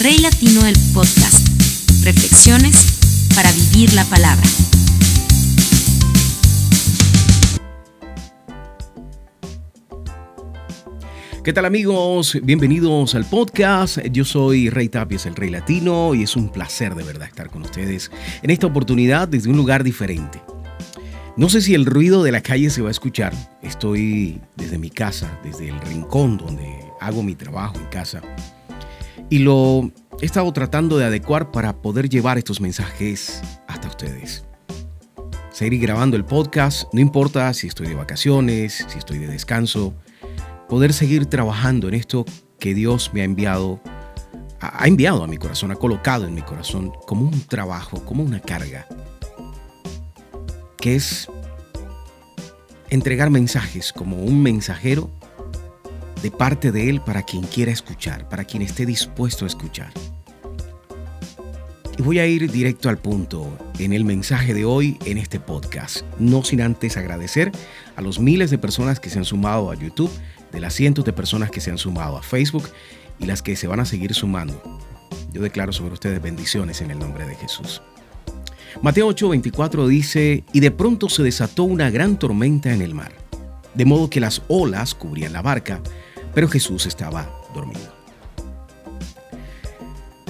Rey 0.00 0.18
Latino 0.18 0.62
del 0.62 0.76
Podcast. 0.94 1.48
Reflexiones 2.04 3.32
para 3.34 3.50
vivir 3.50 3.92
la 3.94 4.04
palabra. 4.04 4.46
¿Qué 11.42 11.52
tal 11.52 11.64
amigos? 11.64 12.38
Bienvenidos 12.44 13.16
al 13.16 13.24
podcast. 13.24 13.98
Yo 14.12 14.24
soy 14.24 14.70
Rey 14.70 14.88
Tapias, 14.88 15.26
el 15.26 15.34
Rey 15.34 15.50
Latino, 15.50 16.14
y 16.14 16.22
es 16.22 16.36
un 16.36 16.50
placer 16.50 16.94
de 16.94 17.02
verdad 17.02 17.26
estar 17.26 17.50
con 17.50 17.62
ustedes 17.62 18.12
en 18.42 18.50
esta 18.50 18.68
oportunidad 18.68 19.26
desde 19.26 19.50
un 19.50 19.56
lugar 19.56 19.82
diferente. 19.82 20.40
No 21.36 21.48
sé 21.48 21.60
si 21.60 21.74
el 21.74 21.86
ruido 21.86 22.22
de 22.22 22.30
la 22.30 22.40
calle 22.40 22.70
se 22.70 22.82
va 22.82 22.88
a 22.88 22.92
escuchar. 22.92 23.34
Estoy 23.62 24.40
desde 24.54 24.78
mi 24.78 24.90
casa, 24.90 25.40
desde 25.42 25.70
el 25.70 25.80
rincón 25.80 26.36
donde 26.36 26.84
hago 27.00 27.24
mi 27.24 27.34
trabajo 27.34 27.78
en 27.78 27.86
casa. 27.86 28.22
Y 29.30 29.40
lo 29.40 29.90
he 30.20 30.26
estado 30.26 30.52
tratando 30.52 30.98
de 30.98 31.04
adecuar 31.04 31.50
para 31.50 31.82
poder 31.82 32.08
llevar 32.08 32.38
estos 32.38 32.60
mensajes 32.60 33.42
hasta 33.66 33.88
ustedes. 33.88 34.44
Seguir 35.50 35.80
grabando 35.80 36.16
el 36.16 36.24
podcast, 36.24 36.92
no 36.92 37.00
importa 37.00 37.52
si 37.52 37.66
estoy 37.66 37.88
de 37.88 37.94
vacaciones, 37.94 38.86
si 38.88 38.98
estoy 38.98 39.18
de 39.18 39.26
descanso, 39.26 39.94
poder 40.68 40.92
seguir 40.92 41.26
trabajando 41.26 41.88
en 41.88 41.94
esto 41.94 42.24
que 42.58 42.74
Dios 42.74 43.10
me 43.12 43.22
ha 43.22 43.24
enviado, 43.24 43.80
ha 44.60 44.86
enviado 44.86 45.22
a 45.24 45.26
mi 45.26 45.36
corazón, 45.36 45.72
ha 45.72 45.76
colocado 45.76 46.26
en 46.26 46.34
mi 46.34 46.42
corazón 46.42 46.92
como 47.06 47.22
un 47.22 47.40
trabajo, 47.42 48.04
como 48.04 48.22
una 48.22 48.40
carga 48.40 48.86
que 50.78 50.94
es 50.94 51.28
entregar 52.88 53.30
mensajes 53.30 53.92
como 53.92 54.22
un 54.22 54.42
mensajero 54.42 55.10
de 56.22 56.30
parte 56.30 56.72
de 56.72 56.90
Él 56.90 57.00
para 57.00 57.22
quien 57.22 57.42
quiera 57.42 57.72
escuchar, 57.72 58.28
para 58.28 58.44
quien 58.44 58.62
esté 58.62 58.86
dispuesto 58.86 59.44
a 59.44 59.48
escuchar. 59.48 59.92
Y 61.96 62.02
voy 62.02 62.20
a 62.20 62.26
ir 62.26 62.50
directo 62.50 62.88
al 62.88 62.98
punto 62.98 63.58
en 63.78 63.92
el 63.92 64.04
mensaje 64.04 64.54
de 64.54 64.64
hoy 64.64 64.98
en 65.04 65.18
este 65.18 65.40
podcast, 65.40 66.02
no 66.18 66.44
sin 66.44 66.60
antes 66.60 66.96
agradecer 66.96 67.50
a 67.96 68.02
los 68.02 68.20
miles 68.20 68.50
de 68.50 68.58
personas 68.58 69.00
que 69.00 69.10
se 69.10 69.18
han 69.18 69.24
sumado 69.24 69.70
a 69.70 69.74
YouTube, 69.74 70.10
de 70.52 70.60
las 70.60 70.74
cientos 70.74 71.04
de 71.04 71.12
personas 71.12 71.50
que 71.50 71.60
se 71.60 71.70
han 71.70 71.78
sumado 71.78 72.16
a 72.16 72.22
Facebook 72.22 72.68
y 73.18 73.26
las 73.26 73.42
que 73.42 73.56
se 73.56 73.66
van 73.66 73.80
a 73.80 73.84
seguir 73.84 74.14
sumando. 74.14 74.78
Yo 75.32 75.42
declaro 75.42 75.72
sobre 75.72 75.94
ustedes 75.94 76.22
bendiciones 76.22 76.80
en 76.80 76.90
el 76.90 76.98
nombre 76.98 77.26
de 77.26 77.34
Jesús. 77.34 77.82
Mateo 78.80 79.08
8:24 79.08 79.88
dice, 79.88 80.44
y 80.52 80.60
de 80.60 80.70
pronto 80.70 81.08
se 81.08 81.22
desató 81.22 81.64
una 81.64 81.90
gran 81.90 82.16
tormenta 82.18 82.72
en 82.72 82.80
el 82.80 82.94
mar, 82.94 83.12
de 83.74 83.84
modo 83.84 84.08
que 84.08 84.20
las 84.20 84.42
olas 84.46 84.94
cubrían 84.94 85.32
la 85.32 85.42
barca, 85.42 85.80
pero 86.34 86.48
Jesús 86.48 86.86
estaba 86.86 87.30
dormido. 87.54 87.98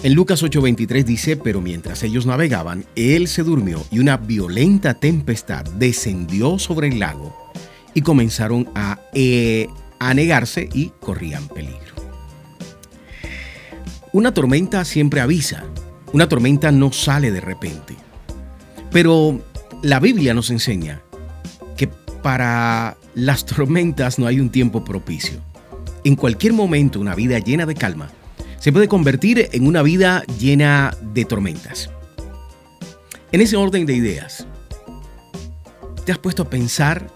En 0.03 0.15
Lucas 0.15 0.43
8:23 0.45 1.05
dice, 1.05 1.37
pero 1.37 1.61
mientras 1.61 2.05
ellos 2.05 2.25
navegaban, 2.25 2.87
él 2.95 3.27
se 3.27 3.43
durmió 3.43 3.85
y 3.91 3.99
una 3.99 4.17
violenta 4.17 4.95
tempestad 4.95 5.65
descendió 5.65 6.59
sobre 6.61 6.89
el 6.89 7.01
lago 7.01 7.37
y 7.95 8.03
comenzaron 8.03 8.69
a 8.77 9.01
eh, 9.13 9.67
anegarse 9.99 10.69
y 10.73 10.93
corrían 11.01 11.49
peligro. 11.49 11.95
Una 14.13 14.33
tormenta 14.33 14.85
siempre 14.85 15.21
avisa, 15.21 15.65
una 16.13 16.29
tormenta 16.29 16.71
no 16.71 16.93
sale 16.93 17.33
de 17.33 17.41
repente. 17.41 17.97
Pero 18.93 19.41
la 19.83 19.99
Biblia 19.99 20.33
nos 20.33 20.51
enseña 20.51 21.03
que 21.77 21.89
para 22.23 22.97
las 23.15 23.45
tormentas 23.47 24.19
no 24.19 24.27
hay 24.27 24.39
un 24.39 24.51
tiempo 24.51 24.85
propicio. 24.85 25.41
En 26.09 26.17
cualquier 26.17 26.55
momento 26.55 27.01
una 27.01 27.15
vida 27.15 27.39
llena 27.39 27.67
de 27.67 27.75
calma 27.75 28.09
se 28.61 28.73
puede 28.73 28.89
convertir 28.89 29.51
en 29.53 29.67
una 29.67 29.83
vida 29.83 30.25
llena 30.39 30.97
de 31.03 31.27
tormentas. 31.27 31.91
En 33.31 33.43
ese 33.43 33.59
orden 33.59 33.85
de 33.85 33.93
ideas, 33.93 34.47
¿te 36.07 36.13
has 36.13 36.17
puesto 36.17 36.45
a 36.45 36.49
pensar 36.49 37.11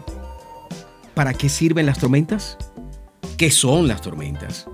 para 1.15 1.33
qué 1.33 1.49
sirven 1.49 1.87
las 1.87 2.01
tormentas? 2.01 2.59
¿Qué 3.39 3.51
son 3.51 3.89
las 3.89 4.03
tormentas? 4.03 4.67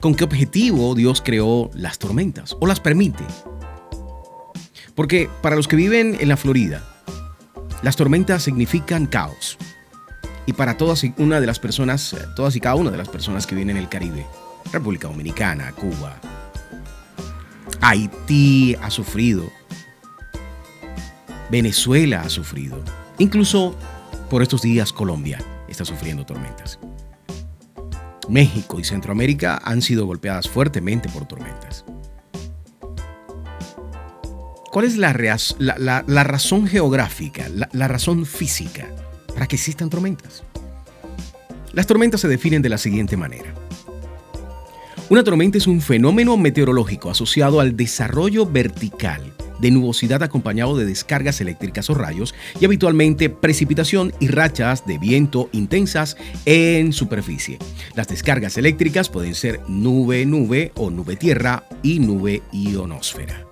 ¿Con 0.00 0.16
qué 0.16 0.24
objetivo 0.24 0.96
Dios 0.96 1.22
creó 1.24 1.70
las 1.72 2.00
tormentas 2.00 2.56
o 2.58 2.66
las 2.66 2.80
permite? 2.80 3.22
Porque 4.96 5.30
para 5.40 5.54
los 5.54 5.68
que 5.68 5.76
viven 5.76 6.16
en 6.18 6.28
la 6.28 6.36
Florida, 6.36 6.82
las 7.84 7.94
tormentas 7.94 8.42
significan 8.42 9.06
caos. 9.06 9.56
Y 10.46 10.52
para 10.52 10.76
todas 10.76 11.02
y 11.02 11.12
una 11.18 11.40
de 11.40 11.46
las 11.46 11.58
personas, 11.58 12.14
todas 12.36 12.54
y 12.54 12.60
cada 12.60 12.76
una 12.76 12.92
de 12.92 12.96
las 12.96 13.08
personas 13.08 13.46
que 13.46 13.56
viven 13.56 13.70
en 13.70 13.76
el 13.78 13.88
Caribe, 13.88 14.24
República 14.72 15.08
Dominicana, 15.08 15.72
Cuba, 15.72 16.20
Haití 17.80 18.76
ha 18.80 18.88
sufrido, 18.90 19.50
Venezuela 21.50 22.22
ha 22.22 22.28
sufrido, 22.28 22.80
incluso 23.18 23.76
por 24.30 24.42
estos 24.42 24.62
días 24.62 24.92
Colombia 24.92 25.42
está 25.68 25.84
sufriendo 25.84 26.24
tormentas. 26.24 26.78
México 28.28 28.78
y 28.78 28.84
Centroamérica 28.84 29.60
han 29.64 29.82
sido 29.82 30.06
golpeadas 30.06 30.48
fuertemente 30.48 31.08
por 31.08 31.26
tormentas. 31.26 31.84
¿Cuál 34.72 34.84
es 34.84 34.96
la, 34.96 35.12
razón 35.12 36.66
geográfica, 36.66 37.46
la 37.72 37.88
razón 37.88 38.26
física 38.26 38.86
para 39.36 39.46
que 39.46 39.56
existan 39.56 39.90
tormentas? 39.90 40.42
Las 41.74 41.86
tormentas 41.86 42.22
se 42.22 42.28
definen 42.28 42.62
de 42.62 42.70
la 42.70 42.78
siguiente 42.78 43.18
manera. 43.18 43.52
Una 45.10 45.22
tormenta 45.22 45.58
es 45.58 45.66
un 45.66 45.82
fenómeno 45.82 46.38
meteorológico 46.38 47.10
asociado 47.10 47.60
al 47.60 47.76
desarrollo 47.76 48.46
vertical 48.46 49.34
de 49.60 49.70
nubosidad 49.70 50.22
acompañado 50.22 50.74
de 50.76 50.86
descargas 50.86 51.42
eléctricas 51.42 51.90
o 51.90 51.94
rayos 51.94 52.34
y 52.58 52.64
habitualmente 52.64 53.28
precipitación 53.28 54.14
y 54.20 54.28
rachas 54.28 54.86
de 54.86 54.96
viento 54.96 55.50
intensas 55.52 56.16
en 56.46 56.94
superficie. 56.94 57.58
Las 57.94 58.08
descargas 58.08 58.56
eléctricas 58.56 59.10
pueden 59.10 59.34
ser 59.34 59.60
nube-nube 59.68 60.72
o 60.76 60.90
nube-tierra 60.90 61.64
y 61.82 61.98
nube-ionosfera 61.98 63.46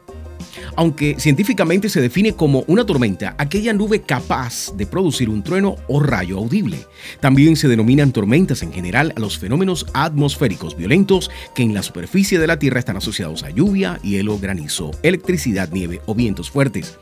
aunque 0.76 1.16
científicamente 1.18 1.88
se 1.88 2.00
define 2.00 2.34
como 2.34 2.64
una 2.66 2.84
tormenta 2.84 3.34
aquella 3.38 3.72
nube 3.72 4.02
capaz 4.02 4.72
de 4.76 4.86
producir 4.86 5.28
un 5.28 5.42
trueno 5.42 5.76
o 5.88 6.00
rayo 6.00 6.38
audible. 6.38 6.78
También 7.20 7.56
se 7.56 7.68
denominan 7.68 8.12
tormentas 8.12 8.62
en 8.62 8.72
general 8.72 9.12
a 9.16 9.20
los 9.20 9.38
fenómenos 9.38 9.86
atmosféricos 9.94 10.76
violentos 10.76 11.30
que 11.54 11.62
en 11.62 11.74
la 11.74 11.82
superficie 11.82 12.38
de 12.38 12.46
la 12.46 12.58
Tierra 12.58 12.78
están 12.78 12.96
asociados 12.96 13.42
a 13.42 13.50
lluvia, 13.50 13.98
hielo, 14.02 14.38
granizo, 14.38 14.90
electricidad, 15.02 15.70
nieve 15.70 16.00
o 16.06 16.14
vientos 16.14 16.50
fuertes 16.50 16.98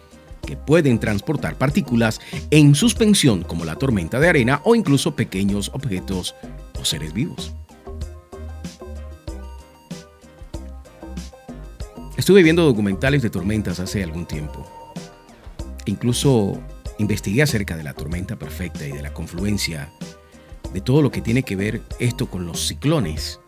que 0.47 0.57
pueden 0.57 0.99
transportar 0.99 1.57
partículas 1.57 2.21
en 2.51 2.75
suspensión 2.75 3.43
como 3.43 3.65
la 3.65 3.77
tormenta 3.77 4.19
de 4.21 4.29
arena 4.29 4.61
o 4.65 4.75
incluso 4.75 5.15
pequeños 5.15 5.71
objetos 5.73 6.35
o 6.79 6.85
seres 6.85 7.13
vivos. 7.13 7.55
Estuve 12.23 12.45
viendo 12.45 12.63
documentales 12.63 13.21
de 13.21 13.31
tormentas 13.31 13.81
hace 13.81 14.01
algún 14.01 14.27
tiempo. 14.27 14.65
Incluso 15.87 16.57
investigué 17.01 17.43
acerca 17.43 17.77
de 17.77 17.83
la 17.83 17.95
tormenta 17.95 18.37
perfecta 18.37 18.87
y 18.87 18.93
de 18.93 19.03
la 19.03 19.13
confluencia 19.13 19.93
de 20.73 20.81
todo 20.81 21.03
lo 21.03 21.11
que 21.11 21.21
tiene 21.21 21.43
que 21.43 21.57
ver 21.57 21.83
esto 21.99 22.31
con 22.31 22.47
los 22.47 22.69
ciclones 22.69 23.41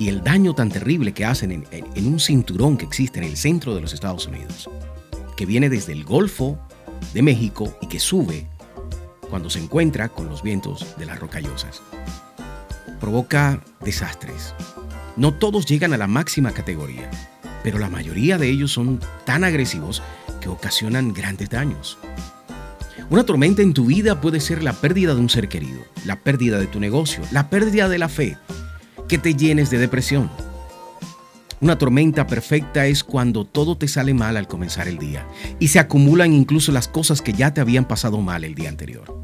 y 0.00 0.08
el 0.08 0.24
daño 0.24 0.52
tan 0.52 0.68
terrible 0.68 1.14
que 1.14 1.26
hacen 1.26 1.64
en, 1.70 2.06
un 2.08 2.18
cinturón 2.18 2.76
que 2.76 2.86
existe 2.86 3.20
en 3.20 3.24
el 3.24 3.36
centro 3.36 3.72
de 3.76 3.82
los 3.82 3.92
Estados 3.92 4.26
Unidos, 4.26 4.68
que 5.36 5.46
viene 5.46 5.70
desde 5.70 5.92
el 5.92 6.02
Golfo 6.02 6.58
de 7.14 7.22
México 7.22 7.72
y 7.80 7.86
que 7.86 8.00
sube 8.00 8.48
cuando 9.30 9.48
se 9.48 9.60
encuentra 9.60 10.08
con 10.08 10.28
los 10.28 10.42
vientos 10.42 10.96
de 10.98 11.06
las 11.06 11.20
rocallosas. 11.20 11.80
Provoca 12.98 13.62
desastres. 13.84 14.54
No 15.16 15.34
todos 15.34 15.66
llegan 15.66 15.92
a 15.92 15.98
la 15.98 16.08
máxima 16.08 16.50
categoría, 16.50 17.08
pero 17.66 17.80
la 17.80 17.90
mayoría 17.90 18.38
de 18.38 18.48
ellos 18.48 18.70
son 18.70 19.00
tan 19.24 19.42
agresivos 19.42 20.00
que 20.40 20.48
ocasionan 20.48 21.12
grandes 21.12 21.50
daños. 21.50 21.98
Una 23.10 23.26
tormenta 23.26 23.60
en 23.60 23.74
tu 23.74 23.86
vida 23.86 24.20
puede 24.20 24.38
ser 24.38 24.62
la 24.62 24.72
pérdida 24.72 25.16
de 25.16 25.20
un 25.20 25.28
ser 25.28 25.48
querido, 25.48 25.80
la 26.04 26.14
pérdida 26.14 26.60
de 26.60 26.68
tu 26.68 26.78
negocio, 26.78 27.24
la 27.32 27.50
pérdida 27.50 27.88
de 27.88 27.98
la 27.98 28.08
fe, 28.08 28.38
que 29.08 29.18
te 29.18 29.34
llenes 29.34 29.68
de 29.70 29.78
depresión. 29.78 30.30
Una 31.60 31.76
tormenta 31.76 32.28
perfecta 32.28 32.86
es 32.86 33.02
cuando 33.02 33.44
todo 33.44 33.76
te 33.76 33.88
sale 33.88 34.14
mal 34.14 34.36
al 34.36 34.46
comenzar 34.46 34.86
el 34.86 34.98
día 34.98 35.26
y 35.58 35.66
se 35.66 35.80
acumulan 35.80 36.32
incluso 36.32 36.70
las 36.70 36.86
cosas 36.86 37.20
que 37.20 37.32
ya 37.32 37.52
te 37.52 37.60
habían 37.60 37.88
pasado 37.88 38.20
mal 38.20 38.44
el 38.44 38.54
día 38.54 38.68
anterior. 38.68 39.20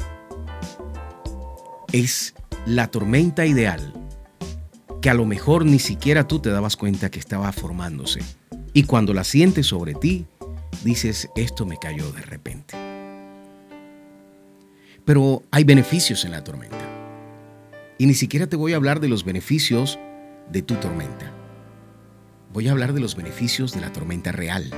Es 1.93 2.35
la 2.67 2.89
tormenta 2.89 3.47
ideal 3.47 4.02
que 5.03 5.11
a 5.11 5.15
lo 5.15 5.27
mejor 5.27 5.67
ni 5.67 5.81
siquiera 5.81 6.29
tú 6.29 6.39
te 6.39 6.51
dabas 6.51 6.77
cuenta 6.77 7.11
que 7.11 7.19
estaba 7.19 7.51
formándose. 7.51 8.21
Y 8.73 8.85
cuando 8.85 9.13
la 9.13 9.25
sientes 9.25 9.67
sobre 9.67 9.95
ti, 9.95 10.27
dices, 10.85 11.29
esto 11.35 11.67
me 11.67 11.77
cayó 11.77 12.13
de 12.13 12.23
repente. 12.23 12.77
Pero 15.05 15.43
hay 15.51 15.65
beneficios 15.65 16.25
en 16.25 16.31
la 16.31 16.45
tormenta. 16.45 16.79
Y 17.99 18.07
ni 18.07 18.15
siquiera 18.15 18.47
te 18.47 18.55
voy 18.55 18.75
a 18.75 18.77
hablar 18.77 19.01
de 19.01 19.09
los 19.09 19.25
beneficios 19.25 19.99
de 20.51 20.63
tu 20.63 20.77
tormenta. 20.77 21.33
voy 22.53 22.69
a 22.69 22.73
hablar 22.73 22.93
de 22.93 23.01
los 23.01 23.17
beneficios 23.17 23.73
de 23.73 23.81
la 23.81 23.93
tormenta 23.93 24.31
real. 24.31 24.71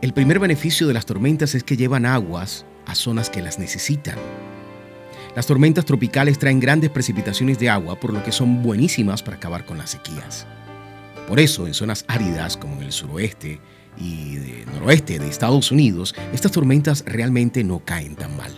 El 0.00 0.12
primer 0.12 0.38
beneficio 0.38 0.86
de 0.86 0.94
las 0.94 1.06
tormentas 1.06 1.54
es 1.54 1.64
que 1.64 1.76
llevan 1.76 2.06
aguas 2.06 2.66
a 2.84 2.94
zonas 2.94 3.30
que 3.30 3.42
las 3.42 3.58
necesitan. 3.58 4.18
Las 5.36 5.46
tormentas 5.46 5.84
tropicales 5.84 6.38
traen 6.38 6.60
grandes 6.60 6.88
precipitaciones 6.88 7.58
de 7.58 7.68
agua, 7.68 8.00
por 8.00 8.14
lo 8.14 8.24
que 8.24 8.32
son 8.32 8.62
buenísimas 8.62 9.22
para 9.22 9.36
acabar 9.36 9.66
con 9.66 9.76
las 9.76 9.90
sequías. 9.90 10.46
Por 11.28 11.38
eso, 11.38 11.66
en 11.66 11.74
zonas 11.74 12.06
áridas 12.08 12.56
como 12.56 12.76
en 12.76 12.84
el 12.84 12.92
suroeste 12.92 13.60
y 13.98 14.38
noroeste 14.72 15.18
de 15.18 15.28
Estados 15.28 15.70
Unidos, 15.70 16.14
estas 16.32 16.52
tormentas 16.52 17.04
realmente 17.06 17.62
no 17.64 17.80
caen 17.80 18.16
tan 18.16 18.34
mal. 18.34 18.50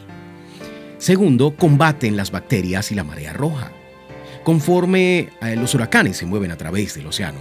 Segundo, 0.99 1.57
combaten 1.57 2.17
las 2.17 2.31
bacterias 2.31 2.93
y 2.93 2.95
la 2.95 3.03
marea 3.03 3.33
roja. 3.33 3.73
Conforme 4.45 5.31
eh, 5.43 5.57
los 5.57 5.75
huracanes 5.75 6.17
se 6.19 6.27
mueven 6.27 6.53
a 6.53 6.57
través 6.57 6.95
del 6.95 7.09
océano, 7.09 7.41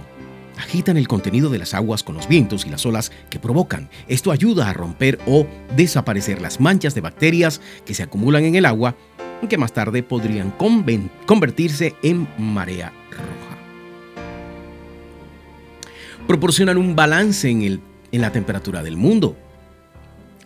agitan 0.58 0.96
el 0.96 1.06
contenido 1.06 1.48
de 1.48 1.60
las 1.60 1.74
aguas 1.74 2.02
con 2.02 2.16
los 2.16 2.26
vientos 2.26 2.66
y 2.66 2.70
las 2.70 2.84
olas 2.84 3.12
que 3.30 3.38
provocan. 3.38 3.88
Esto 4.08 4.32
ayuda 4.32 4.68
a 4.68 4.72
romper 4.72 5.20
o 5.26 5.46
desaparecer 5.76 6.42
las 6.42 6.58
manchas 6.58 6.96
de 6.96 7.02
bacterias 7.02 7.60
que 7.86 7.94
se 7.94 8.02
acumulan 8.02 8.44
en 8.44 8.56
el 8.56 8.66
agua 8.66 8.96
que 9.46 9.58
más 9.58 9.72
tarde 9.72 10.02
podrían 10.02 10.52
convertirse 11.26 11.94
en 12.02 12.26
marea 12.38 12.92
roja. 13.10 13.58
Proporcionan 16.26 16.76
un 16.76 16.96
balance 16.96 17.48
en, 17.48 17.62
el, 17.62 17.80
en 18.12 18.20
la 18.20 18.32
temperatura 18.32 18.82
del 18.82 18.96
mundo 18.96 19.36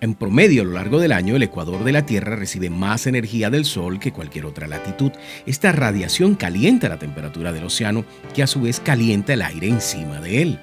en 0.03 0.15
promedio, 0.15 0.63
a 0.63 0.65
lo 0.65 0.73
largo 0.73 0.99
del 0.99 1.13
año, 1.13 1.37
el 1.37 1.45
ecuador 1.45 1.85
de 1.85 1.93
la 1.93 2.05
Tierra 2.05 2.35
recibe 2.35 2.71
más 2.71 3.07
energía 3.07 3.51
del 3.51 3.65
Sol 3.65 4.01
que 4.01 4.11
cualquier 4.11 4.47
otra 4.47 4.67
latitud. 4.67 5.13
Esta 5.47 5.71
radiación 5.71 6.35
calienta 6.35 6.89
la 6.89 6.99
temperatura 6.99 7.53
del 7.53 7.63
océano, 7.63 8.05
que 8.35 8.43
a 8.43 8.49
su 8.49 8.63
vez 8.63 8.81
calienta 8.81 9.33
el 9.33 9.43
aire 9.43 9.69
encima 9.69 10.21
de 10.21 10.43
él. 10.43 10.61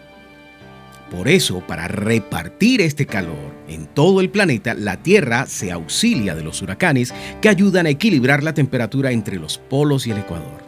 Por 1.11 1.27
eso, 1.27 1.65
para 1.65 1.87
repartir 1.87 2.81
este 2.81 3.07
calor 3.07 3.51
en 3.67 3.87
todo 3.87 4.21
el 4.21 4.29
planeta, 4.29 4.75
la 4.75 4.97
Tierra 4.97 5.47
se 5.47 5.71
auxilia 5.71 6.35
de 6.35 6.43
los 6.43 6.61
huracanes 6.61 7.13
que 7.41 7.49
ayudan 7.49 7.87
a 7.87 7.89
equilibrar 7.89 8.43
la 8.43 8.53
temperatura 8.53 9.11
entre 9.11 9.39
los 9.39 9.57
polos 9.57 10.05
y 10.05 10.11
el 10.11 10.19
ecuador. 10.19 10.63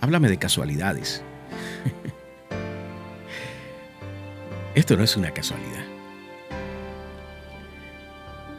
Háblame 0.00 0.28
de 0.28 0.38
casualidades. 0.38 1.22
Esto 4.74 4.96
no 4.96 5.04
es 5.04 5.16
una 5.16 5.30
casualidad. 5.30 5.84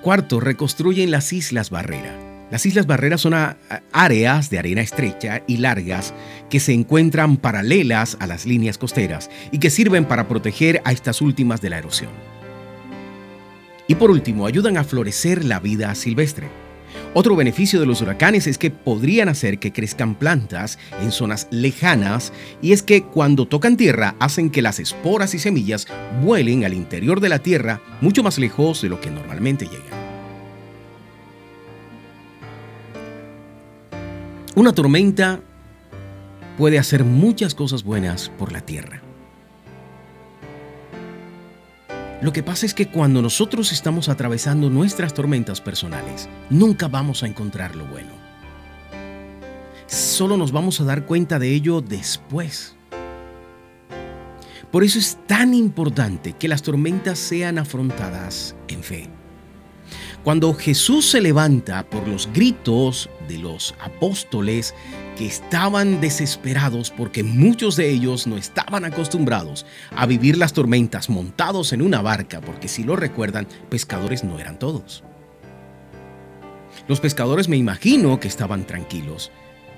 Cuarto, 0.02 0.40
reconstruyen 0.40 1.12
las 1.12 1.34
Islas 1.34 1.70
Barrera. 1.70 2.31
Las 2.52 2.66
Islas 2.66 2.86
Barreras 2.86 3.22
son 3.22 3.34
áreas 3.94 4.50
de 4.50 4.60
arena 4.60 4.82
estrecha 4.82 5.42
y 5.48 5.58
largas 5.58 6.14
que 6.50 6.60
se 6.60 6.74
encuentran 6.74 7.38
paralelas 7.38 8.18
a 8.20 8.28
las 8.28 8.46
líneas 8.46 8.78
costeras 8.78 9.30
y 9.54 9.60
que 9.60 9.70
sirven 9.70 10.04
para 10.04 10.28
proteger 10.28 10.82
a 10.84 10.92
estas 10.92 11.22
últimas 11.22 11.62
de 11.62 11.70
la 11.70 11.78
erosión. 11.78 12.12
Y 13.88 13.96
por 13.96 14.12
último, 14.12 14.46
ayudan 14.46 14.78
a 14.78 14.84
florecer 14.84 15.46
la 15.46 15.62
vida 15.62 15.96
silvestre. 15.96 16.50
Otro 17.14 17.38
beneficio 17.38 17.80
de 17.80 17.86
los 17.86 18.02
huracanes 18.02 18.48
es 18.48 18.58
que 18.58 18.70
podrían 18.70 19.30
hacer 19.30 19.58
que 19.58 19.72
crezcan 19.72 20.16
plantas 20.16 20.78
en 21.02 21.14
zonas 21.14 21.48
lejanas 21.52 22.34
y 22.62 22.74
es 22.74 22.84
que 22.84 23.04
cuando 23.04 23.48
tocan 23.48 23.78
tierra 23.78 24.16
hacen 24.20 24.50
que 24.50 24.62
las 24.62 24.80
esporas 24.80 25.34
y 25.34 25.40
semillas 25.40 25.88
vuelen 26.22 26.66
al 26.66 26.74
interior 26.74 27.22
de 27.22 27.30
la 27.30 27.40
tierra 27.40 27.82
mucho 28.02 28.24
más 28.24 28.38
lejos 28.38 28.82
de 28.82 28.90
lo 28.90 29.00
que 29.00 29.10
normalmente 29.10 29.66
llegan. 29.66 30.01
Una 34.54 34.74
tormenta 34.74 35.40
puede 36.58 36.78
hacer 36.78 37.06
muchas 37.06 37.56
cosas 37.56 37.84
buenas 37.84 38.30
por 38.38 38.52
la 38.52 38.60
tierra. 38.60 39.02
Lo 42.22 42.34
que 42.34 42.44
pasa 42.44 42.66
es 42.66 42.74
que 42.74 42.88
cuando 42.88 43.22
nosotros 43.22 43.72
estamos 43.72 44.10
atravesando 44.10 44.70
nuestras 44.70 45.14
tormentas 45.14 45.62
personales, 45.62 46.28
nunca 46.50 46.90
vamos 46.90 47.24
a 47.24 47.28
encontrar 47.28 47.78
lo 47.78 47.86
bueno. 47.86 48.12
Solo 49.88 50.36
nos 50.36 50.52
vamos 50.52 50.82
a 50.82 50.84
dar 50.84 51.06
cuenta 51.06 51.40
de 51.40 51.54
ello 51.54 51.80
después. 51.80 52.76
Por 54.70 54.84
eso 54.84 55.00
es 55.00 55.18
tan 55.28 55.54
importante 55.54 56.34
que 56.34 56.50
las 56.50 56.62
tormentas 56.62 57.20
sean 57.20 57.58
afrontadas 57.58 58.56
en 58.68 58.84
fe. 58.84 59.21
Cuando 60.24 60.54
Jesús 60.54 61.10
se 61.10 61.20
levanta 61.20 61.90
por 61.90 62.08
los 62.08 62.30
gritos 62.32 63.10
de 63.28 63.40
los 63.40 63.74
apóstoles 63.80 64.76
que 65.18 65.26
estaban 65.26 66.00
desesperados 66.00 66.92
porque 66.92 67.24
muchos 67.24 67.76
de 67.76 67.90
ellos 67.90 68.28
no 68.28 68.38
estaban 68.38 68.86
acostumbrados 68.86 69.66
a 69.96 70.06
vivir 70.06 70.38
las 70.38 70.54
tormentas 70.54 71.10
montados 71.10 71.74
en 71.74 71.82
una 71.82 72.04
barca, 72.04 72.40
porque 72.40 72.68
si 72.68 72.84
lo 72.84 72.96
recuerdan, 72.96 73.48
pescadores 73.70 74.24
no 74.24 74.38
eran 74.38 74.60
todos. 74.60 75.04
Los 76.88 77.00
pescadores 77.00 77.50
me 77.50 77.58
imagino 77.58 78.20
que 78.20 78.28
estaban 78.28 78.68
tranquilos, 78.68 79.32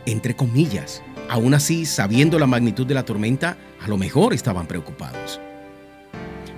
entre 0.05 0.35
comillas. 0.35 1.03
Aún 1.29 1.53
así, 1.53 1.85
sabiendo 1.85 2.37
la 2.37 2.47
magnitud 2.47 2.85
de 2.85 2.95
la 2.95 3.05
tormenta, 3.05 3.55
a 3.81 3.87
lo 3.87 3.97
mejor 3.97 4.33
estaban 4.33 4.67
preocupados. 4.67 5.39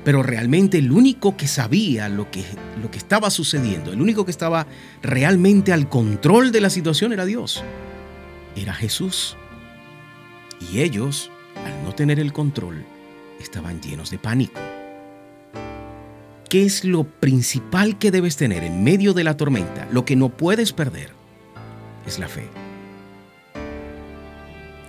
Pero 0.06 0.22
realmente 0.22 0.78
el 0.78 0.92
único 0.92 1.36
que 1.36 1.48
sabía 1.48 2.10
lo 2.10 2.30
que, 2.30 2.46
lo 2.80 2.92
que 2.92 3.00
estaba 3.00 3.32
sucediendo, 3.32 3.92
el 3.92 4.00
único 4.00 4.24
que 4.24 4.30
estaba 4.30 4.68
realmente 5.02 5.74
al 5.74 5.90
control 5.90 6.52
de 6.52 6.62
la 6.62 6.70
situación 6.70 7.12
era 7.12 7.26
Dios. 7.26 7.64
Era 8.56 8.76
Jesús. 8.76 9.36
Y 10.72 10.82
ellos, 10.82 11.32
al 11.66 11.84
no 11.84 11.96
tener 11.96 12.20
el 12.20 12.34
control, 12.34 12.86
estaban 13.40 13.82
llenos 13.82 14.12
de 14.12 14.20
pánico. 14.20 14.62
¿Qué 16.50 16.64
es 16.64 16.86
lo 16.86 17.06
principal 17.06 17.98
que 17.98 18.12
debes 18.12 18.38
tener 18.38 18.64
en 18.64 18.84
medio 18.84 19.14
de 19.14 19.24
la 19.24 19.36
tormenta? 19.36 19.88
Lo 19.92 20.06
que 20.06 20.16
no 20.16 20.30
puedes 20.30 20.72
perder 20.72 21.10
es 22.06 22.20
la 22.20 22.28
fe. 22.28 22.48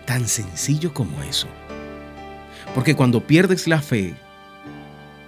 Tan 0.05 0.29
sencillo 0.29 0.93
como 0.93 1.23
eso. 1.23 1.49
Porque 2.75 2.95
cuando 2.95 3.27
pierdes 3.27 3.67
la 3.67 3.81
fe, 3.81 4.15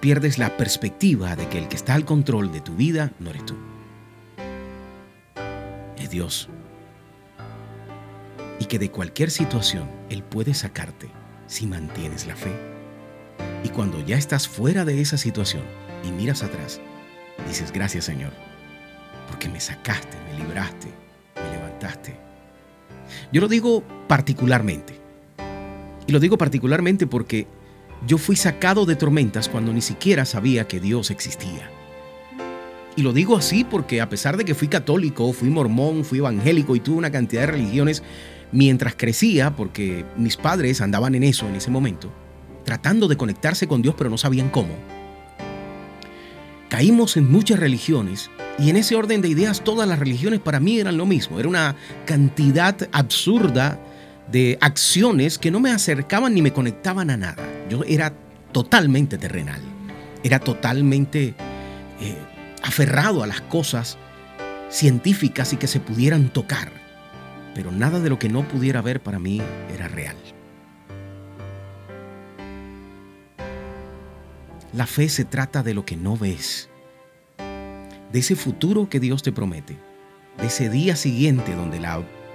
pierdes 0.00 0.38
la 0.38 0.56
perspectiva 0.56 1.36
de 1.36 1.48
que 1.48 1.58
el 1.58 1.68
que 1.68 1.76
está 1.76 1.94
al 1.94 2.04
control 2.04 2.52
de 2.52 2.60
tu 2.60 2.74
vida 2.74 3.12
no 3.18 3.30
eres 3.30 3.44
tú. 3.46 3.56
Es 5.96 6.10
Dios. 6.10 6.48
Y 8.60 8.66
que 8.66 8.78
de 8.78 8.90
cualquier 8.90 9.30
situación 9.30 9.88
Él 10.10 10.22
puede 10.22 10.54
sacarte 10.54 11.08
si 11.46 11.66
mantienes 11.66 12.26
la 12.26 12.36
fe. 12.36 12.52
Y 13.64 13.70
cuando 13.70 14.04
ya 14.04 14.16
estás 14.16 14.48
fuera 14.48 14.84
de 14.84 15.00
esa 15.00 15.18
situación 15.18 15.62
y 16.04 16.12
miras 16.12 16.42
atrás, 16.42 16.80
dices 17.46 17.72
gracias 17.72 18.04
Señor, 18.04 18.32
porque 19.28 19.48
me 19.48 19.60
sacaste, 19.60 20.16
me 20.30 20.38
libraste, 20.38 20.88
me 21.36 21.56
levantaste. 21.56 22.16
Yo 23.32 23.40
lo 23.40 23.48
digo 23.48 23.82
particularmente. 24.06 24.98
Y 26.06 26.12
lo 26.12 26.20
digo 26.20 26.38
particularmente 26.38 27.06
porque 27.06 27.46
yo 28.06 28.18
fui 28.18 28.36
sacado 28.36 28.86
de 28.86 28.96
tormentas 28.96 29.48
cuando 29.48 29.72
ni 29.72 29.82
siquiera 29.82 30.24
sabía 30.24 30.68
que 30.68 30.80
Dios 30.80 31.10
existía. 31.10 31.70
Y 32.96 33.02
lo 33.02 33.12
digo 33.12 33.36
así 33.36 33.64
porque 33.64 34.00
a 34.00 34.08
pesar 34.08 34.36
de 34.36 34.44
que 34.44 34.54
fui 34.54 34.68
católico, 34.68 35.32
fui 35.32 35.50
mormón, 35.50 36.04
fui 36.04 36.18
evangélico 36.18 36.74
y 36.74 36.80
tuve 36.80 36.96
una 36.96 37.12
cantidad 37.12 37.42
de 37.42 37.52
religiones, 37.52 38.02
mientras 38.50 38.94
crecía, 38.96 39.54
porque 39.54 40.04
mis 40.16 40.36
padres 40.36 40.80
andaban 40.80 41.14
en 41.14 41.22
eso 41.22 41.46
en 41.46 41.54
ese 41.54 41.70
momento, 41.70 42.10
tratando 42.64 43.06
de 43.06 43.16
conectarse 43.16 43.68
con 43.68 43.82
Dios 43.82 43.94
pero 43.96 44.10
no 44.10 44.18
sabían 44.18 44.48
cómo, 44.48 44.74
caímos 46.68 47.16
en 47.16 47.30
muchas 47.30 47.58
religiones 47.58 48.30
y 48.58 48.70
en 48.70 48.76
ese 48.76 48.96
orden 48.96 49.22
de 49.22 49.28
ideas 49.28 49.62
todas 49.62 49.88
las 49.88 49.98
religiones 49.98 50.40
para 50.40 50.60
mí 50.60 50.80
eran 50.80 50.96
lo 50.96 51.06
mismo, 51.06 51.38
era 51.38 51.48
una 51.48 51.76
cantidad 52.04 52.76
absurda 52.92 53.80
de 54.30 54.58
acciones 54.60 55.38
que 55.38 55.50
no 55.50 55.60
me 55.60 55.70
acercaban 55.70 56.34
ni 56.34 56.42
me 56.42 56.52
conectaban 56.52 57.10
a 57.10 57.16
nada. 57.16 57.44
Yo 57.68 57.82
era 57.84 58.12
totalmente 58.52 59.18
terrenal, 59.18 59.60
era 60.22 60.38
totalmente 60.38 61.34
eh, 62.00 62.16
aferrado 62.62 63.22
a 63.22 63.26
las 63.26 63.40
cosas 63.40 63.98
científicas 64.70 65.52
y 65.52 65.56
que 65.56 65.66
se 65.66 65.80
pudieran 65.80 66.28
tocar, 66.28 66.70
pero 67.54 67.72
nada 67.72 68.00
de 68.00 68.10
lo 68.10 68.18
que 68.18 68.28
no 68.28 68.46
pudiera 68.46 68.82
ver 68.82 69.00
para 69.00 69.18
mí 69.18 69.40
era 69.74 69.88
real. 69.88 70.16
La 74.74 74.86
fe 74.86 75.08
se 75.08 75.24
trata 75.24 75.62
de 75.62 75.72
lo 75.72 75.84
que 75.86 75.96
no 75.96 76.16
ves, 76.16 76.68
de 78.12 78.18
ese 78.18 78.36
futuro 78.36 78.88
que 78.88 79.00
Dios 79.00 79.22
te 79.22 79.32
promete, 79.32 79.78
de 80.38 80.46
ese 80.46 80.68
día 80.68 80.94
siguiente 80.94 81.54
donde 81.54 81.80
la 81.80 81.94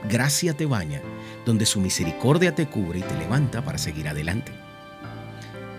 gracia 0.10 0.54
te 0.56 0.66
baña, 0.66 1.02
donde 1.46 1.66
su 1.66 1.80
misericordia 1.80 2.56
te 2.56 2.68
cubre 2.68 3.00
y 3.00 3.04
te 3.04 3.18
levanta 3.18 3.64
para 3.64 3.78
seguir 3.78 4.08
adelante. 4.08 4.52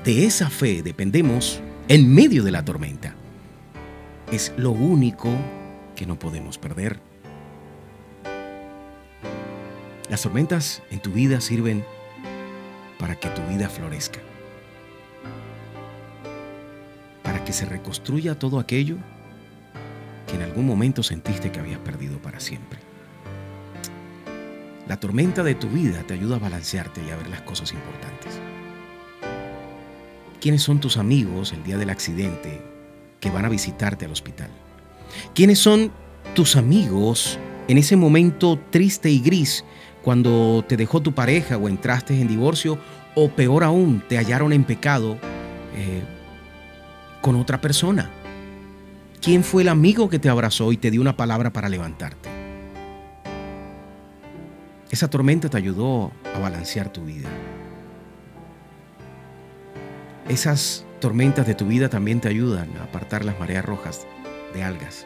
De 0.05 0.27
esa 0.27 0.51
fe 0.51 0.83
dependemos 0.83 1.61
en 1.89 2.13
medio 2.15 2.43
de 2.43 2.51
la 2.51 2.65
tormenta. 2.65 3.15
Es 4.31 4.53
lo 4.57 4.71
único 4.71 5.31
que 5.97 6.07
no 6.07 6.19
podemos 6.19 6.59
perder. 6.59 7.01
Las 10.11 10.23
tormentas 10.23 10.83
en 10.91 11.01
tu 11.01 11.13
vida 11.13 11.41
sirven 11.41 11.85
para 12.99 13.19
que 13.19 13.29
tu 13.31 13.43
vida 13.49 13.69
florezca. 13.69 14.21
Para 17.23 17.43
que 17.45 17.53
se 17.53 17.65
reconstruya 17.65 18.39
todo 18.39 18.59
aquello 18.59 18.97
que 20.27 20.37
en 20.37 20.43
algún 20.43 20.67
momento 20.67 21.03
sentiste 21.03 21.51
que 21.51 21.61
habías 21.61 21.81
perdido 21.81 22.19
para 22.19 22.41
siempre. 22.41 22.94
La 24.89 24.99
tormenta 24.99 25.43
de 25.43 25.55
tu 25.55 25.69
vida 25.69 26.03
te 26.07 26.15
ayuda 26.15 26.37
a 26.37 26.41
balancearte 26.41 27.01
y 27.03 27.11
a 27.11 27.17
ver 27.17 27.29
las 27.29 27.41
cosas 27.43 27.73
importantes. 27.73 28.39
¿Quiénes 30.41 30.63
son 30.63 30.79
tus 30.79 30.99
amigos 30.99 31.55
el 31.55 31.65
día 31.65 31.79
del 31.79 31.89
accidente 31.89 32.61
que 33.19 33.31
van 33.31 33.47
a 33.47 33.49
visitarte 33.49 34.05
al 34.05 34.13
hospital? 34.13 34.51
¿Quiénes 35.35 35.59
son 35.59 35.91
tus 36.35 36.57
amigos 36.57 37.39
en 37.67 37.79
ese 37.79 37.97
momento 37.97 38.61
triste 38.71 39.11
y 39.11 39.21
gris 39.21 39.65
cuando 40.03 40.63
te 40.69 40.77
dejó 40.77 41.01
tu 41.01 41.15
pareja 41.15 41.57
o 41.57 41.67
entraste 41.67 42.21
en 42.21 42.29
divorcio 42.29 42.79
o 43.15 43.31
peor 43.31 43.65
aún, 43.65 44.03
te 44.07 44.19
hallaron 44.19 44.53
en 44.53 44.65
pecado 44.65 45.17
eh, 45.75 46.03
con 47.23 47.37
otra 47.37 47.63
persona? 47.63 48.11
¿Quién 49.23 49.43
fue 49.45 49.63
el 49.63 49.71
amigo 49.71 50.11
que 50.11 50.19
te 50.19 50.29
abrazó 50.29 50.73
y 50.73 50.77
te 50.77 50.91
dio 50.91 51.01
una 51.01 51.17
palabra 51.17 51.55
para 51.55 51.71
levantarte? 51.71 52.34
Esa 54.95 55.11
tormenta 55.11 55.49
te 55.49 55.57
ayudó 55.57 56.13
a 56.37 56.39
balancear 56.39 56.89
tu 56.89 57.05
vida. 57.05 57.29
Esas 60.29 60.87
tormentas 61.01 61.49
de 61.49 61.57
tu 61.57 61.67
vida 61.67 61.89
también 61.89 62.21
te 62.21 62.29
ayudan 62.29 62.77
a 62.77 62.85
apartar 62.85 63.25
las 63.25 63.37
mareas 63.41 63.65
rojas 63.65 64.07
de 64.55 64.63
algas. 64.63 65.05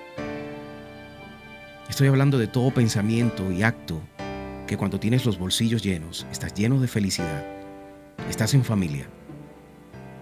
Estoy 1.88 2.09
hablando 2.09 2.37
de 2.37 2.49
todo 2.49 2.71
pensamiento 2.71 3.50
y 3.50 3.62
acto 3.62 4.02
que 4.66 4.76
cuando 4.76 5.00
tienes 5.00 5.25
los 5.25 5.38
bolsillos 5.38 5.83
llenos, 5.83 6.26
estás 6.30 6.52
lleno 6.52 6.80
de 6.80 6.88
felicidad, 6.88 7.47
estás 8.28 8.52
en 8.52 8.64
familia, 8.64 9.09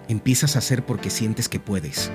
empiezas 0.06 0.54
a 0.54 0.60
hacer 0.60 0.86
porque 0.86 1.10
sientes 1.10 1.48
que 1.48 1.58
puedes 1.58 2.12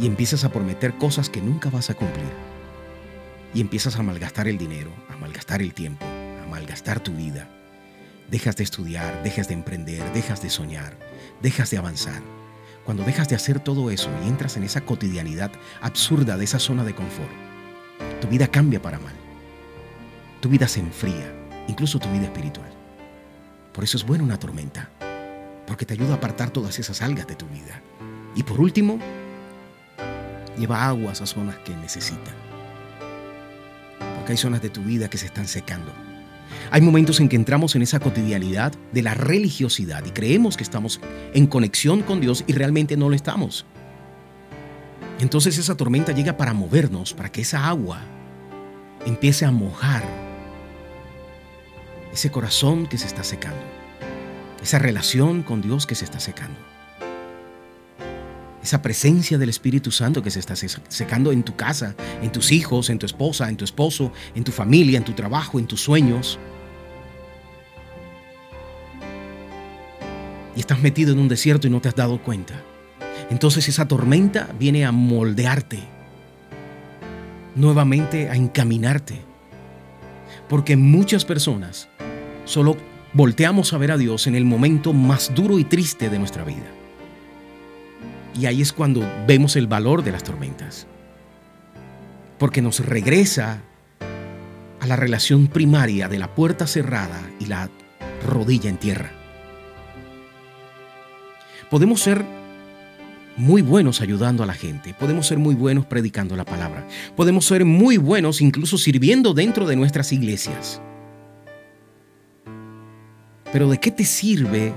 y 0.00 0.06
empiezas 0.06 0.42
a 0.42 0.50
prometer 0.50 0.94
cosas 0.94 1.30
que 1.30 1.40
nunca 1.40 1.70
vas 1.70 1.90
a 1.90 1.94
cumplir 1.94 2.49
y 3.54 3.60
empiezas 3.60 3.96
a 3.96 4.02
malgastar 4.02 4.48
el 4.48 4.58
dinero, 4.58 4.92
a 5.08 5.16
malgastar 5.16 5.62
el 5.62 5.74
tiempo, 5.74 6.04
a 6.04 6.46
malgastar 6.48 7.00
tu 7.00 7.12
vida. 7.12 7.48
Dejas 8.30 8.56
de 8.56 8.64
estudiar, 8.64 9.22
dejas 9.22 9.48
de 9.48 9.54
emprender, 9.54 10.12
dejas 10.12 10.42
de 10.42 10.50
soñar, 10.50 10.96
dejas 11.42 11.70
de 11.70 11.78
avanzar. 11.78 12.22
Cuando 12.84 13.04
dejas 13.04 13.28
de 13.28 13.36
hacer 13.36 13.60
todo 13.60 13.90
eso 13.90 14.10
y 14.24 14.28
entras 14.28 14.56
en 14.56 14.64
esa 14.64 14.82
cotidianidad 14.82 15.52
absurda 15.80 16.36
de 16.36 16.44
esa 16.44 16.58
zona 16.58 16.84
de 16.84 16.94
confort, 16.94 17.30
tu 18.20 18.28
vida 18.28 18.46
cambia 18.46 18.80
para 18.80 18.98
mal 18.98 19.14
tu 20.40 20.48
vida 20.48 20.66
se 20.66 20.80
enfría, 20.80 21.30
incluso 21.68 21.98
tu 21.98 22.10
vida 22.10 22.24
espiritual. 22.24 22.70
Por 23.74 23.84
eso 23.84 23.98
es 23.98 24.04
buena 24.04 24.24
una 24.24 24.38
tormenta, 24.38 24.88
porque 25.66 25.84
te 25.84 25.94
ayuda 25.94 26.14
a 26.14 26.16
apartar 26.16 26.50
todas 26.50 26.78
esas 26.78 27.02
algas 27.02 27.26
de 27.26 27.36
tu 27.36 27.46
vida. 27.46 27.82
Y 28.34 28.42
por 28.42 28.58
último, 28.58 28.98
lleva 30.58 30.86
agua 30.86 31.12
a 31.12 31.14
zonas 31.14 31.58
que 31.58 31.76
necesitan. 31.76 32.49
Hay 34.30 34.36
zonas 34.36 34.62
de 34.62 34.70
tu 34.70 34.82
vida 34.82 35.10
que 35.10 35.18
se 35.18 35.26
están 35.26 35.48
secando. 35.48 35.92
Hay 36.70 36.80
momentos 36.80 37.18
en 37.18 37.28
que 37.28 37.36
entramos 37.36 37.74
en 37.74 37.82
esa 37.82 37.98
cotidianidad 37.98 38.72
de 38.92 39.02
la 39.02 39.14
religiosidad 39.14 40.04
y 40.06 40.10
creemos 40.10 40.56
que 40.56 40.62
estamos 40.62 41.00
en 41.34 41.46
conexión 41.46 42.02
con 42.02 42.20
Dios 42.20 42.44
y 42.46 42.52
realmente 42.52 42.96
no 42.96 43.08
lo 43.08 43.16
estamos. 43.16 43.66
Entonces 45.18 45.58
esa 45.58 45.76
tormenta 45.76 46.12
llega 46.12 46.36
para 46.36 46.54
movernos, 46.54 47.12
para 47.12 47.30
que 47.32 47.40
esa 47.40 47.66
agua 47.66 48.02
empiece 49.04 49.44
a 49.44 49.50
mojar 49.50 50.04
ese 52.12 52.30
corazón 52.30 52.86
que 52.86 52.98
se 52.98 53.06
está 53.06 53.24
secando, 53.24 53.62
esa 54.62 54.78
relación 54.78 55.42
con 55.42 55.60
Dios 55.60 55.86
que 55.86 55.94
se 55.94 56.04
está 56.04 56.20
secando, 56.20 56.58
esa 58.62 58.82
presencia 58.82 59.38
del 59.38 59.48
Espíritu 59.48 59.90
Santo 59.90 60.22
que 60.22 60.30
se 60.30 60.38
está 60.38 60.54
secando 60.56 61.32
en 61.32 61.42
tu 61.42 61.56
casa, 61.56 61.94
en 62.22 62.30
tus 62.30 62.52
hijos, 62.52 62.90
en 62.90 62.98
tu 62.98 63.06
esposa, 63.06 63.48
en 63.48 63.56
tu 63.56 63.64
esposo, 63.64 64.12
en 64.34 64.44
tu 64.44 64.52
familia, 64.52 64.98
en 64.98 65.04
tu 65.04 65.12
trabajo, 65.12 65.58
en 65.58 65.66
tus 65.66 65.80
sueños. 65.80 66.38
Y 70.56 70.60
estás 70.60 70.80
metido 70.80 71.12
en 71.12 71.18
un 71.18 71.28
desierto 71.28 71.66
y 71.66 71.70
no 71.70 71.80
te 71.80 71.88
has 71.88 71.96
dado 71.96 72.22
cuenta. 72.22 72.54
Entonces 73.30 73.68
esa 73.68 73.86
tormenta 73.86 74.48
viene 74.58 74.84
a 74.84 74.92
moldearte, 74.92 75.78
nuevamente 77.54 78.28
a 78.28 78.34
encaminarte. 78.34 79.22
Porque 80.48 80.76
muchas 80.76 81.24
personas 81.24 81.88
Solo 82.50 82.76
volteamos 83.12 83.72
a 83.72 83.78
ver 83.78 83.92
a 83.92 83.96
Dios 83.96 84.26
en 84.26 84.34
el 84.34 84.44
momento 84.44 84.92
más 84.92 85.32
duro 85.36 85.60
y 85.60 85.64
triste 85.64 86.10
de 86.10 86.18
nuestra 86.18 86.42
vida. 86.42 86.79
Y 88.38 88.46
ahí 88.46 88.62
es 88.62 88.72
cuando 88.72 89.02
vemos 89.26 89.56
el 89.56 89.66
valor 89.66 90.02
de 90.02 90.12
las 90.12 90.22
tormentas. 90.22 90.86
Porque 92.38 92.62
nos 92.62 92.84
regresa 92.84 93.62
a 94.80 94.86
la 94.86 94.96
relación 94.96 95.46
primaria 95.46 96.08
de 96.08 96.18
la 96.18 96.34
puerta 96.34 96.66
cerrada 96.66 97.20
y 97.38 97.46
la 97.46 97.70
rodilla 98.26 98.70
en 98.70 98.78
tierra. 98.78 99.12
Podemos 101.70 102.00
ser 102.00 102.24
muy 103.36 103.62
buenos 103.62 104.00
ayudando 104.00 104.42
a 104.42 104.46
la 104.46 104.54
gente, 104.54 104.94
podemos 104.94 105.26
ser 105.26 105.38
muy 105.38 105.54
buenos 105.54 105.86
predicando 105.86 106.36
la 106.36 106.44
palabra, 106.44 106.86
podemos 107.16 107.46
ser 107.46 107.64
muy 107.64 107.96
buenos 107.96 108.40
incluso 108.40 108.76
sirviendo 108.76 109.34
dentro 109.34 109.66
de 109.66 109.76
nuestras 109.76 110.12
iglesias. 110.12 110.80
Pero 113.52 113.68
¿de 113.68 113.78
qué 113.78 113.90
te 113.90 114.04
sirve 114.04 114.72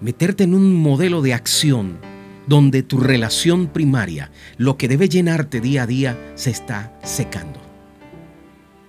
meterte 0.00 0.44
en 0.44 0.54
un 0.54 0.74
modelo 0.74 1.22
de 1.22 1.34
acción 1.34 1.98
donde 2.46 2.82
tu 2.82 2.98
relación 2.98 3.66
primaria, 3.66 4.30
lo 4.56 4.76
que 4.76 4.88
debe 4.88 5.08
llenarte 5.08 5.60
día 5.60 5.82
a 5.82 5.86
día, 5.86 6.32
se 6.36 6.50
está 6.50 6.98
secando? 7.02 7.60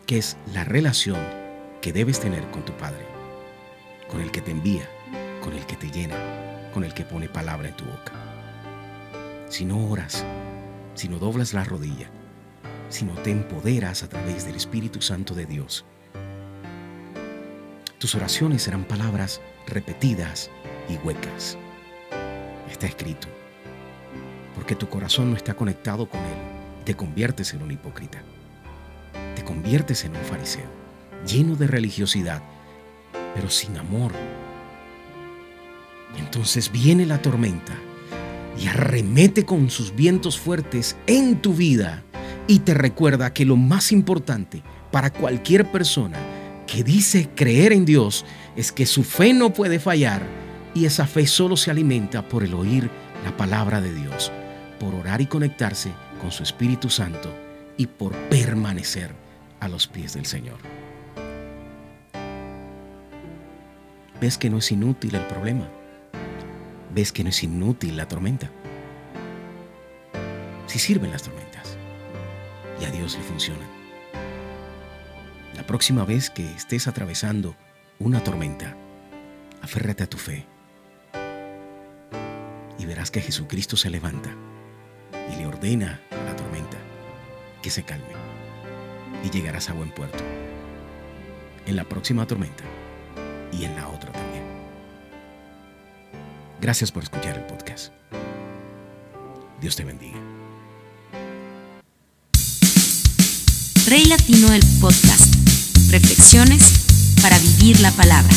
Que 0.05 0.17
es 0.19 0.37
la 0.53 0.63
relación 0.63 1.19
que 1.81 1.91
debes 1.91 2.19
tener 2.19 2.49
con 2.51 2.63
tu 2.63 2.73
Padre, 2.73 3.05
con 4.09 4.21
el 4.21 4.31
que 4.31 4.41
te 4.41 4.51
envía, 4.51 4.87
con 5.41 5.53
el 5.53 5.65
que 5.65 5.75
te 5.75 5.89
llena, 5.89 6.15
con 6.73 6.83
el 6.83 6.93
que 6.93 7.03
pone 7.03 7.27
palabra 7.27 7.69
en 7.69 7.75
tu 7.75 7.85
boca. 7.85 8.13
Si 9.49 9.65
no 9.65 9.87
oras, 9.89 10.23
si 10.93 11.07
no 11.09 11.19
doblas 11.19 11.53
la 11.53 11.63
rodilla, 11.63 12.09
si 12.89 13.05
no 13.05 13.13
te 13.13 13.31
empoderas 13.31 14.03
a 14.03 14.09
través 14.09 14.45
del 14.45 14.55
Espíritu 14.55 15.01
Santo 15.01 15.33
de 15.33 15.45
Dios, 15.45 15.85
tus 17.97 18.13
oraciones 18.13 18.61
serán 18.61 18.83
palabras 18.83 19.41
repetidas 19.65 20.51
y 20.87 20.97
huecas. 20.97 21.57
Está 22.69 22.85
escrito. 22.85 23.27
Porque 24.57 24.75
tu 24.75 24.89
corazón 24.89 25.29
no 25.31 25.37
está 25.37 25.53
conectado 25.53 26.09
con 26.09 26.19
Él, 26.19 26.83
te 26.83 26.95
conviertes 26.95 27.53
en 27.53 27.61
un 27.61 27.71
hipócrita. 27.71 28.21
Te 29.35 29.43
conviertes 29.45 30.03
en 30.03 30.11
un 30.15 30.23
fariseo, 30.23 30.67
lleno 31.25 31.55
de 31.55 31.67
religiosidad, 31.67 32.41
pero 33.33 33.49
sin 33.49 33.77
amor. 33.77 34.11
Entonces 36.17 36.71
viene 36.71 37.05
la 37.05 37.21
tormenta 37.21 37.73
y 38.59 38.67
arremete 38.67 39.45
con 39.45 39.69
sus 39.69 39.95
vientos 39.95 40.37
fuertes 40.37 40.97
en 41.05 41.41
tu 41.41 41.53
vida 41.53 42.03
y 42.47 42.59
te 42.59 42.73
recuerda 42.73 43.33
que 43.33 43.45
lo 43.45 43.55
más 43.55 43.91
importante 43.91 44.63
para 44.91 45.13
cualquier 45.13 45.71
persona 45.71 46.17
que 46.65 46.83
dice 46.83 47.29
creer 47.35 47.73
en 47.73 47.85
Dios 47.85 48.25
es 48.55 48.71
que 48.71 48.85
su 48.85 49.03
fe 49.03 49.33
no 49.33 49.53
puede 49.53 49.79
fallar 49.79 50.23
y 50.73 50.85
esa 50.85 51.07
fe 51.07 51.27
solo 51.27 51.57
se 51.57 51.71
alimenta 51.71 52.27
por 52.27 52.43
el 52.43 52.53
oír 52.53 52.89
la 53.23 53.35
palabra 53.35 53.81
de 53.81 53.93
Dios, 53.93 54.31
por 54.79 54.95
orar 54.95 55.21
y 55.21 55.27
conectarse 55.27 55.91
con 56.21 56.31
su 56.31 56.43
Espíritu 56.43 56.89
Santo 56.89 57.33
y 57.77 57.87
por 57.87 58.15
permanecer 58.29 59.11
a 59.59 59.67
los 59.67 59.87
pies 59.87 60.13
del 60.13 60.25
Señor. 60.25 60.57
¿Ves 64.19 64.37
que 64.37 64.49
no 64.49 64.57
es 64.57 64.71
inútil 64.71 65.15
el 65.15 65.25
problema? 65.27 65.67
¿Ves 66.93 67.11
que 67.11 67.23
no 67.23 67.29
es 67.29 67.43
inútil 67.43 67.97
la 67.97 68.07
tormenta? 68.07 68.49
Si 70.65 70.79
sirven 70.79 71.11
las 71.11 71.23
tormentas 71.23 71.77
y 72.81 72.85
a 72.85 72.91
Dios 72.91 73.15
le 73.15 73.23
funcionan. 73.23 73.67
La 75.55 75.65
próxima 75.65 76.03
vez 76.03 76.29
que 76.29 76.51
estés 76.51 76.87
atravesando 76.87 77.55
una 77.99 78.23
tormenta, 78.23 78.75
aférrate 79.61 80.03
a 80.03 80.09
tu 80.09 80.17
fe 80.17 80.45
y 82.79 82.85
verás 82.85 83.11
que 83.11 83.21
Jesucristo 83.21 83.75
se 83.75 83.89
levanta 83.89 84.35
y 85.31 85.35
le 85.37 85.45
ordena 85.45 86.01
a 86.11 86.23
la 86.23 86.35
tormenta 86.35 86.77
que 87.61 87.69
se 87.69 87.83
calme 87.83 88.05
y 89.23 89.29
llegarás 89.29 89.69
a 89.69 89.73
buen 89.73 89.91
puerto 89.91 90.23
en 91.65 91.75
la 91.75 91.83
próxima 91.83 92.25
tormenta 92.25 92.63
y 93.51 93.65
en 93.65 93.75
la 93.75 93.87
otra 93.89 94.11
también. 94.11 94.43
Gracias 96.61 96.91
por 96.91 97.03
escuchar 97.03 97.37
el 97.37 97.45
podcast. 97.45 97.93
Dios 99.61 99.75
te 99.75 99.83
bendiga. 99.83 100.17
Rey 103.87 104.05
Latino 104.05 104.51
el 104.51 104.63
podcast 104.81 105.33
Reflexiones 105.89 107.15
para 107.21 107.37
vivir 107.39 107.79
la 107.79 107.91
palabra. 107.91 108.33